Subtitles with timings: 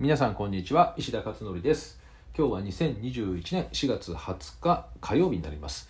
[0.00, 0.94] 皆さんこんにちは。
[0.96, 1.98] 石田勝則です。
[2.32, 5.88] 今日は2021年4月20日火曜日になります。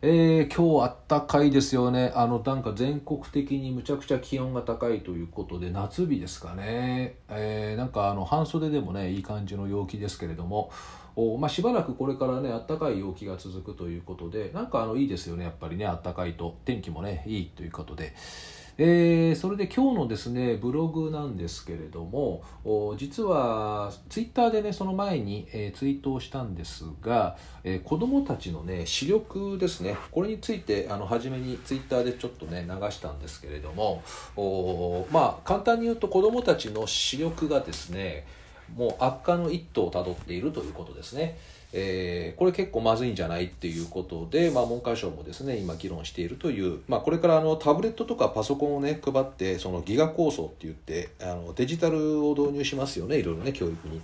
[0.00, 2.12] えー、今日あったかいですよね。
[2.14, 10.70] あのなんか全国的にむちゃくちゃ気温が高いということで夏日ですかね、えー、なんかあの半袖でもねいい感じの陽気ですけれども。
[11.16, 15.42] お、まあ、しばらくこれからねあったかい陽気が続くということでなんかあのいいですよね。
[15.42, 16.56] やっぱりねあったかいと。
[16.64, 18.14] 天気もねいいということで。
[18.78, 22.42] えー、それで今日のですねブログなんですけれども
[22.98, 34.02] 実はツイッターでねその前に、えー、ツイートをしたんですが、えー、子どもたちのね視力ですねこれについてあの初めにツイッターでちょっとね流したんですけれども
[35.10, 38.26] まあ簡単に言うと子どもたちの視力がですね
[38.74, 41.38] もう悪化の一途をたどっているということですね。
[41.72, 54.00] えー、これ結構まずいんじゃないっていうことで、まあ、文科省もですね今議論しているという、まあ、これからあのタブレットとかパソコンをね配ってそのギガ構想って言ってあのデジタルを導入しますよねいろいろね教育に。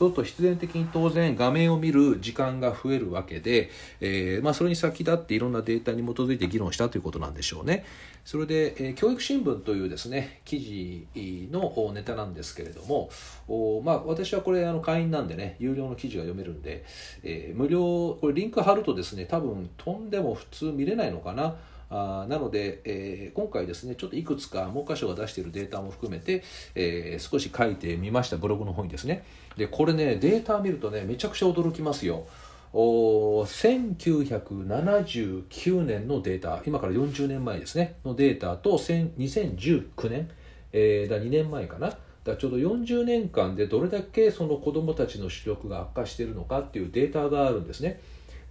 [0.00, 3.68] そうすると必然的に当然画面を見る時間が増えるわけで、
[4.00, 7.84] えーまあ、それに先立っていろんなデータに基づいて議論したということなんでしょうね。
[8.24, 13.10] それで、えー、教育新聞というですね記事のネタなんですけれども
[13.46, 16.86] お、まあ、私はこれあの会員なんでね有料の記事が読めるんで、
[17.22, 21.56] えー、無料これリンク貼るとですね多分飛んでも普通見れないのかな。
[21.90, 26.44] あなので、えー、今回ですねちょっといくつか文科省が出しているデータも含めて、
[26.76, 29.24] えー、少し書いてみましたブログの方にですね。
[29.56, 32.28] でこれねデータ見るとねめちゃくちゃ驚きますよ。
[32.72, 36.62] お1979年のデータ。
[36.64, 37.96] 今から40年前ですね。
[38.04, 40.30] のデータと2019年、
[40.72, 41.92] えー、だ2年前かな。
[42.22, 47.98] だちょうど40年間でどれだけその子どもたちの視力が悪化しているのかっていうデータがあるんですね。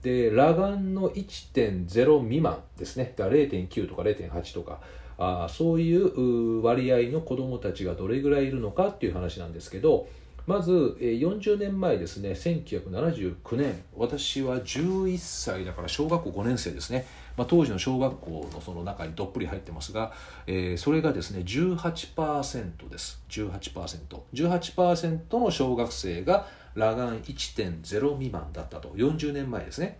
[0.01, 3.13] で裸眼の1.0未満ですね。
[3.17, 4.79] だ0.9とか0.8とか。
[5.21, 10.07] あそういう割合の子どもたちがどれぐらいいるのかっていう話なんですけど
[10.47, 17.05] まず40年前ですね1979年私は11歳だから小学校5年生ですね、
[17.37, 20.11] まあ、当時の小学校のその中にどっぷり入ってますが、
[20.47, 23.21] えー、それがですね18%です。
[23.29, 28.89] 18%18% 18%の小学生が裸眼1.0未満だったと。
[28.89, 29.99] 40年前ですね。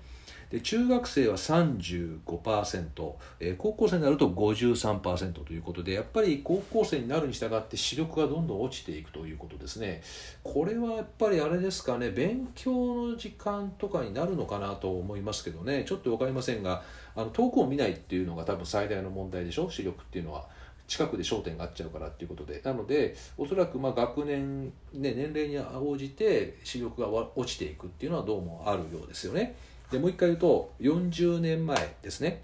[0.50, 10.02] で中学生は35%、えー、高校生になると53%ということでやっぱり高校生になるに従って視力がどんどん落ちていくということですね。
[10.44, 15.86] これはやっぱりあれですかね勉強の時間とかになるのかなと思いますけどね。
[15.88, 16.81] ちょっと分かりませんが
[17.16, 19.69] あの遠くを見ないっていうのが多分最大の問題でしょ？
[19.69, 20.47] 視力っていうのは。
[20.89, 29.55] 近くで焦点が合っちゃうからっていうことでなのでおそらくまあ学年、ね、年齢に応じて視力が落ちていくっていうのはどうもあるようですよね。
[29.91, 32.41] でもう一回言うと40年前ですね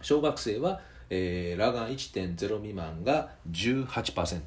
[0.00, 0.80] 小学生は、
[1.10, 4.40] えー、裸眼1.0未満が18%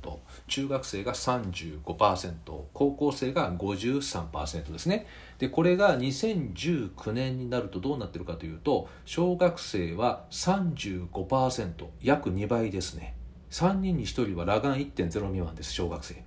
[0.47, 2.35] 中学生が35%
[2.73, 5.07] 高校生が53%ですね。
[5.39, 13.15] でこれが2019年になるとどうなってるかというと小学生は35%約2倍ですね。
[13.49, 16.23] 3人に1人は裸眼1.0未満です小学生。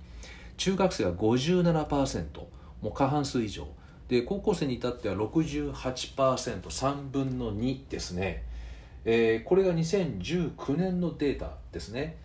[0.57, 2.25] 中学生は57%
[2.81, 3.67] もう過半数以上。
[4.07, 8.43] で高校生に至っては 68%3 分の2ですね、
[9.05, 12.17] えー、これが2019年のデータですね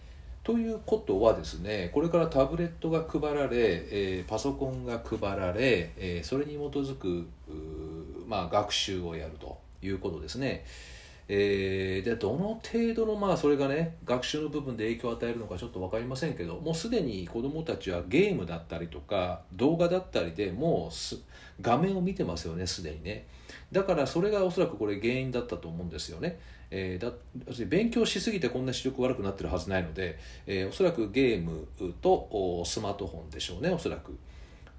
[0.43, 7.29] ということはですねこれからタブレットが配られ、えー、パソコンが配られ、えー、それに基づく
[8.31, 10.65] まあ、学習をやるということですね。
[11.33, 21.17] えー、でどの程度のまあそれがね学習の部分で影響を与えるのかちょっと分かりませんけどもうすでに子どもたちはゲームだったりとか動画だったりでもう
[21.61, 23.29] 画面を見てますよねすでにね
[23.71, 26.41] だからそれがおそらくこれ原因だったと思うんですよね、
[26.73, 27.13] えー、だ
[27.67, 30.19] 勉強しすぎてこんな視力悪くなってるはずないので、
[30.49, 31.69] えー、おそらくゲーム
[32.03, 34.19] とスマートフォンでしょうねおそらく。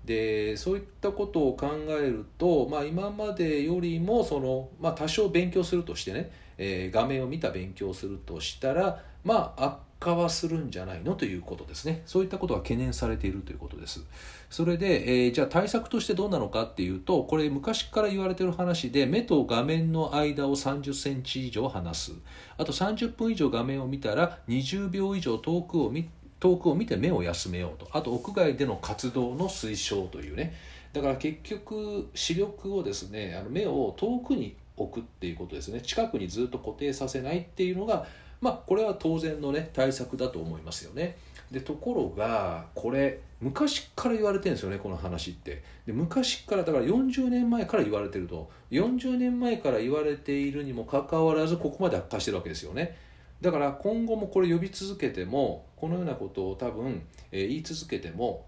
[0.05, 11.13] でそういったことを考えると、まあ、今までよりもその、まあ、多少勉強するとしてね、えー、画面を見た勉強をするとしたら、まあ、悪化はするんじゃないの？
[11.13, 12.01] ということですね。
[12.07, 14.03] そういったことが懸念されているということです。
[14.49, 22.13] それで、えー、じゃあ対策としてどうなのかっていうとこれ昔から言われてる話で目と画面の間を30センチ以上離す。
[22.57, 26.09] あと30分以上画面を見たら20秒以上遠くを見
[26.41, 27.87] 遠くを見て目を休めようと。
[27.93, 30.53] あと屋外での活動の推奨というね。
[30.91, 35.81] だから結局視力をですねあの目を遠くに置くっていうことですね。
[35.81, 38.07] 近くにずっと固定させないっていうのが
[38.41, 41.15] まあこれは当然のね対策だと思いますよね。
[41.51, 45.61] でところがこれ昔から言われてるんですよねこの話って。
[45.85, 48.49] で昔からだから40年前から言われてると。
[48.71, 52.97] 40年前から言われているにもかかわらずここまで悪化してるわけですよね。
[53.41, 57.01] だから今後もこれ呼び続けてもこのようなことを多分、
[57.31, 58.45] え、言い続けても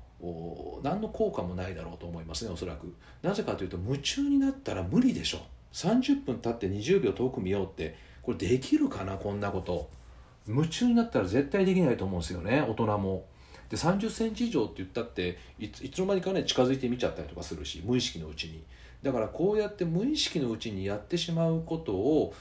[0.84, 2.95] 何の効果もないだろうと思いますねおそらく。
[3.22, 5.40] なぜかというと夢中になったら無理でしょ
[5.74, 9.90] 30分経って20秒遠く見ようってこれできるかなこんなこと。
[10.45, 13.25] 夢中になったら絶対できないと思うんですよね大人も。
[13.69, 18.63] で3 0センチ以上って言ったっていつの間にかね近づいて見ちゃったりとかするし無意識のうちに。
[19.04, 22.34] だからこうやって無意識のうちにやってしまうことを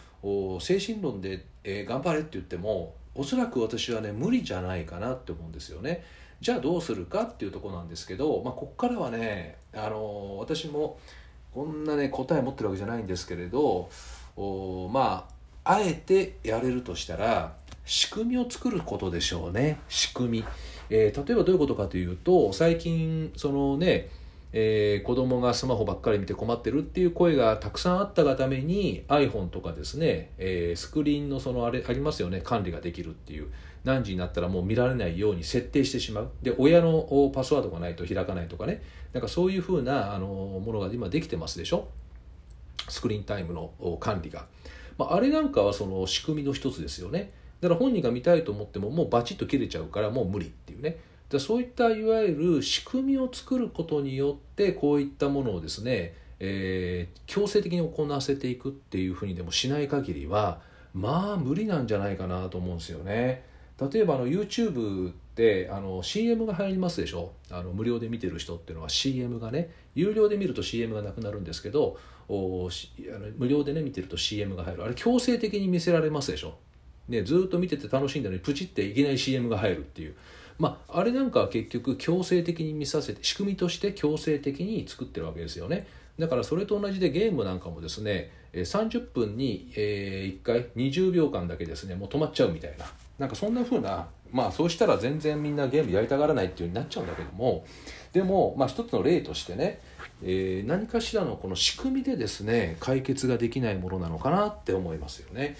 [0.60, 6.04] 精神論で、えー、頑張れって言ってもおそらく私はね無理じゃないかなって思うんですよね。
[6.40, 10.98] じゃあどうするかっていうとこなんですけど、まあ、ここからはね、あの私も
[11.52, 13.90] こんなね答え持ってるわけじゃないんですけれど
[14.36, 15.28] おま
[15.64, 17.54] ああえてやれるとしたら
[17.84, 20.44] 仕組みを作ることでしょうね仕組み、
[20.90, 24.08] えー、例えばどういうことかというと最近そのね
[24.52, 32.40] えー、子供がスマホばっかり見て困ってるっていう声がたくさんあったがために iPhone とかですね、えー、スクリーンのそのあれありますよね。
[32.42, 33.48] 管理ができるっていう。
[33.84, 36.30] 何時になったらもう見られないように設定してしまう。
[36.40, 38.80] で親のパスワードがないと開かないとかね。
[39.12, 41.88] なんかそういうふうなあのものが今できてますでしょ？
[42.88, 44.46] スクリーンタイムの管理が、
[44.98, 47.32] まあ、あれなんかはその仕組みの一つですよね。
[47.60, 50.98] だから本人が見たいと思ってももうバチッと切れちゃうからもう無理っていうね。
[51.32, 60.60] でそういったいわゆる仕組みを作ることによってこういったものをですね、えー、強制的に行わせていくっていうふうにでもしない限りは
[60.92, 63.44] まあ無理なんじゃないかなと思うんですよね。
[63.80, 67.32] 例えばあの YouTube ってあの CM が入りますでしょ？
[67.50, 71.96] あの無料で見てる人っていうのは CM がね有料で見ると CM がなくなるんですけど
[72.28, 74.84] おあの無料でね見てると CM が入る。
[74.84, 76.58] あれ強制的に見せられますでしょ、
[77.08, 80.14] ね、ずっと見てて楽しんだのにプチっていきなり CM が入るっていう。
[80.62, 85.88] まあ、あれなんかは結局強制的に見させて仕組みとして強制的に作ってるわけですよね
[86.20, 92.84] だからそれと同じでゲームなんかもですね30分に1回20秒間だけですねもう止まっちゃうみたいな
[93.18, 97.64] なんかそんな風なまあそうしたら全然みんなゲームやりたがらないっていう風になっちゃうんだけども
[98.12, 99.80] でもまあ一つの例としてね、
[100.22, 105.56] えー、何かしらのこの仕組みでですね解決ができないものなのかなって思いますよね。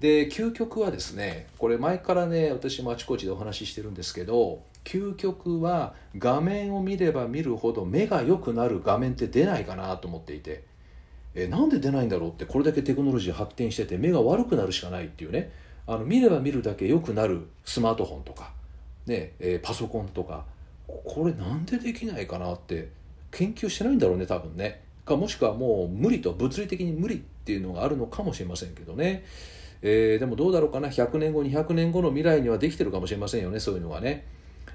[0.00, 10.64] で究極はですねこれ前からね私もあちこちでお話ししてるんですけど究極は画面を見れば見るほど目が良くなる画面って出ないかなと思っていて
[11.34, 15.52] えなんで出ないんだろうってこれだけテクノロジー発展してて目が悪くなるしかないっていうね
[15.86, 18.52] あの見れば見るだけ良くなるスマートフォンとか、
[19.06, 20.44] ねえ、パソコンとか
[20.86, 22.88] これなんでできないかなって
[23.30, 29.24] 研究してないんだろうね多分ねかもしくはもう無理と物理的に無理っていうのがあるのかもしれませんけどね。
[29.82, 34.26] えー、でもどうだろうかな？100年後200年後の未来にはできてるかもしれませんよねそういうのはね、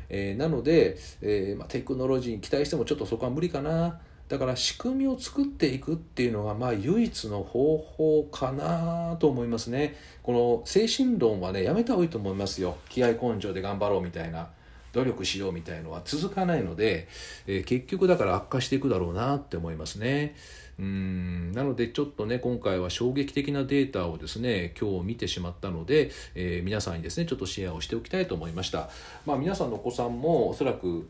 [0.09, 3.99] えー、なので、えーまあ、テクノロジーに期待してもちょっとそこは無理かな。
[4.27, 9.95] だから仕組みを作っていくっていうのがまあ唯一の方法かなと思いますね。
[10.23, 12.75] この精神論はねやめた方がいいと思いますよ。
[12.89, 14.49] 気合根性で頑張ろうみたいな。
[14.95, 17.09] 努力しようみたいのは続かないので、
[17.47, 20.35] えー、結局だから悪化していくだろうなって思いますね。
[20.79, 21.51] うん。
[21.51, 28.89] なのでちょっとね今回は衝撃的なデータをですね今日見てしまったので、えー、皆さんにですねちょっとシェアをしておきたいと思いました。
[29.25, 31.09] まあ皆さんのお子さんもおそらく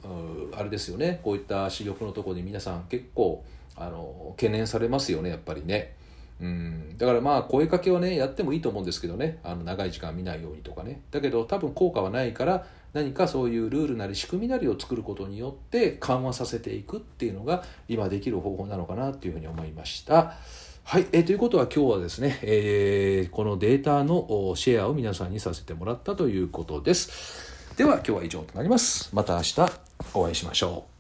[0.58, 1.20] あれですよね。
[1.24, 3.44] こういった視力のところで皆さん結構
[3.76, 5.94] あの懸念されますよねやっぱりね。
[6.42, 6.98] うん。
[6.98, 9.38] だからまあ声かけはねやってもいいと思うんですけどね。
[9.44, 11.02] あの長い時間見ないようにとかね。
[11.12, 12.66] だけど多分効果はないから
[12.96, 20.36] 何かそういうルールなり仕組みなりを作ることによって緩和させていくっていうのが今できる方法なのかなっていうふうに思いました。
[20.86, 27.76] はい、え、ということは今日はですね、えー、このデータのシェアを皆さんにさせてもらったということです。
[27.76, 29.14] では今日は以上となります。
[29.14, 29.56] また明日
[30.14, 30.95] お会いしましょう。